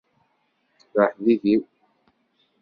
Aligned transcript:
D 0.93 0.97
aḥbib-iw. 1.03 1.61